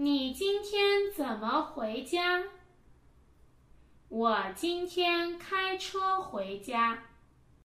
[0.00, 2.44] 你今天怎么回家？
[4.08, 7.02] 我今天开车回家。